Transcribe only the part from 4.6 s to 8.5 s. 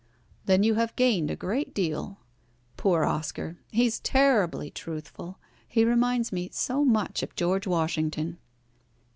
truthful. He reminds me so much of George Washington."